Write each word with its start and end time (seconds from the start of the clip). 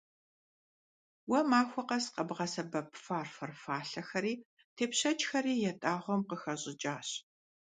Уэ 1.29 1.39
махуэ 1.49 1.83
къэс 1.87 2.05
къэбгъэсэбэп 2.13 2.89
фарфор 3.03 3.51
фалъэхэри 3.61 4.33
тепшэчхэри 4.75 5.53
ятӀагъуэм 5.71 6.21
къыхэщӀыкӀащ. 6.29 7.09